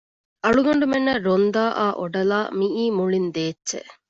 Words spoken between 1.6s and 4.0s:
އާ އޮޑަލާ މިއީ މުޅީން ދޭއްޗެއް